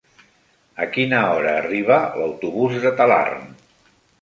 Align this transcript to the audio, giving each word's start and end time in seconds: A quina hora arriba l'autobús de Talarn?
A 0.85 0.87
quina 0.95 1.19
hora 1.35 1.53
arriba 1.59 1.99
l'autobús 2.21 2.81
de 2.87 2.95
Talarn? 3.03 3.47